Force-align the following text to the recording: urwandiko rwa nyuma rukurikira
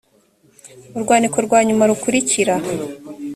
urwandiko 0.97 1.37
rwa 1.45 1.59
nyuma 1.67 1.83
rukurikira 1.89 2.55